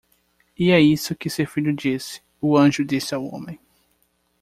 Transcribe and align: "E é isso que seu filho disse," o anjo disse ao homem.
"E 0.57 0.71
é 0.71 0.81
isso 0.81 1.13
que 1.15 1.29
seu 1.29 1.45
filho 1.45 1.71
disse," 1.71 2.23
o 2.41 2.57
anjo 2.57 2.83
disse 2.83 3.13
ao 3.13 3.23
homem. 3.23 3.59